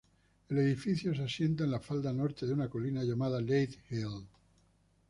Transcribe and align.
El 0.49 0.57
edificio 0.57 1.13
se 1.13 1.21
asienta 1.21 1.63
en 1.63 1.69
la 1.69 1.79
falda 1.79 2.11
norte 2.11 2.47
de 2.47 2.53
una 2.53 2.67
colina 2.71 3.03
llamada 3.03 3.39
Leigh 3.39 3.77
Hill. 3.91 4.25